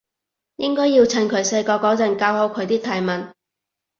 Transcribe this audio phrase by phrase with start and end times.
[0.55, 3.31] 應該要趁佢細個嗰陣教好佢啲泰文